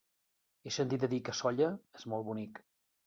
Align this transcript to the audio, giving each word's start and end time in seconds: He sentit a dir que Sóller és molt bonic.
He 0.63 0.71
sentit 0.77 1.05
a 1.07 1.09
dir 1.13 1.19
que 1.27 1.37
Sóller 1.41 1.69
és 2.01 2.09
molt 2.15 2.27
bonic. 2.31 2.65